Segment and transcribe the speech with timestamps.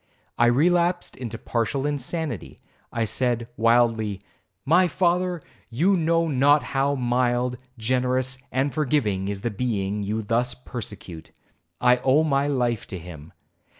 [0.35, 2.59] I relapsed into partial insanity.
[2.91, 4.23] I said wildly,
[4.65, 10.55] 'My father, you know not how mild, generous, and forgiving is the being you thus
[10.55, 13.31] persecute,—I owe my life to him.